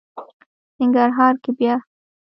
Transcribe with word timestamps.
ننګرهار 0.79 1.33
کې 1.43 1.51
بیا... 1.57 1.75